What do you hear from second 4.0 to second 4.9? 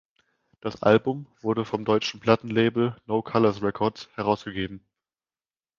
herausgegeben.